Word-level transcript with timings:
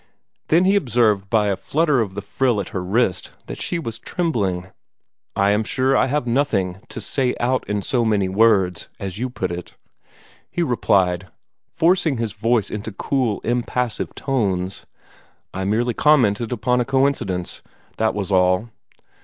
Then 0.47 0.65
he 0.65 0.75
observed 0.75 1.29
by 1.29 1.45
a 1.45 1.55
flutter 1.55 2.01
of 2.01 2.15
the 2.15 2.23
frill 2.23 2.59
at 2.59 2.69
her 2.69 2.83
wrist 2.83 3.33
that 3.45 3.61
she 3.61 3.77
was 3.77 3.99
trembling. 3.99 4.71
"I 5.35 5.51
am 5.51 5.63
sure 5.63 5.95
I 5.95 6.07
have 6.07 6.25
nothing 6.25 6.79
to 6.89 6.99
'say 6.99 7.35
out 7.39 7.63
in 7.69 7.83
so 7.83 8.03
many 8.03 8.27
words,' 8.27 8.89
as 8.99 9.19
you 9.19 9.29
put 9.29 9.51
it," 9.51 9.77
he 10.49 10.63
replied, 10.63 11.27
forcing 11.71 12.17
his 12.17 12.31
voice 12.33 12.71
into 12.71 12.91
cool, 12.91 13.41
impassive 13.41 14.15
tones. 14.15 14.87
"I 15.53 15.65
merely 15.65 15.93
commented 15.93 16.51
upon 16.51 16.81
a 16.81 16.85
coincidence, 16.85 17.61
that 17.97 18.15
was 18.15 18.31
all. 18.31 18.69